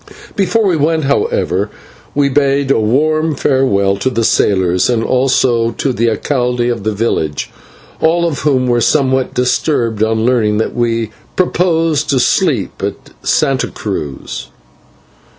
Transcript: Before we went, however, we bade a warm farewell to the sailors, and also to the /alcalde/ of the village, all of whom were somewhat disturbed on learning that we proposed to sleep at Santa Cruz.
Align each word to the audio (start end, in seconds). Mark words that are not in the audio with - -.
Before 0.35 0.65
we 0.65 0.77
went, 0.77 1.03
however, 1.03 1.69
we 2.15 2.27
bade 2.27 2.71
a 2.71 2.79
warm 2.79 3.35
farewell 3.35 3.97
to 3.97 4.09
the 4.09 4.23
sailors, 4.23 4.89
and 4.89 5.03
also 5.03 5.69
to 5.73 5.93
the 5.93 6.07
/alcalde/ 6.07 6.71
of 6.71 6.83
the 6.83 6.91
village, 6.91 7.51
all 7.99 8.27
of 8.27 8.39
whom 8.39 8.65
were 8.65 8.81
somewhat 8.81 9.35
disturbed 9.35 10.01
on 10.01 10.25
learning 10.25 10.57
that 10.57 10.73
we 10.73 11.11
proposed 11.35 12.09
to 12.09 12.19
sleep 12.19 12.81
at 12.81 13.11
Santa 13.21 13.67
Cruz. 13.67 14.47